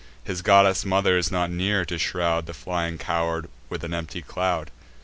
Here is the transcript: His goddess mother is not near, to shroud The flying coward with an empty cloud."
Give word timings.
His 0.23 0.41
goddess 0.41 0.83
mother 0.83 1.15
is 1.15 1.31
not 1.31 1.51
near, 1.51 1.85
to 1.85 1.99
shroud 1.99 2.47
The 2.47 2.55
flying 2.55 2.97
coward 2.97 3.47
with 3.69 3.83
an 3.83 3.93
empty 3.93 4.23
cloud." 4.23 4.71